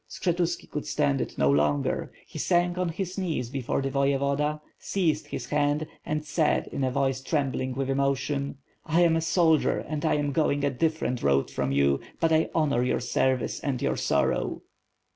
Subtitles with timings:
[0.09, 5.27] Skshetuski could stand it no longer, he sank on his knees before the Voyevoda, seized
[5.27, 10.03] his hand and said, in a voice trembling with emotion: "I am a soldier, and
[10.03, 14.63] am going a different road from you, but I honor your service and your sorrow."